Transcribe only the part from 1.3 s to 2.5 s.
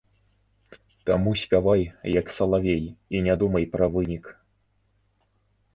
спявай, як